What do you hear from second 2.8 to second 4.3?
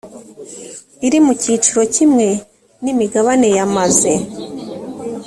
n imigabane yamaze